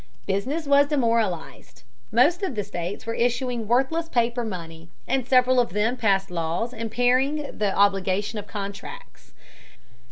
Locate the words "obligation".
7.75-8.39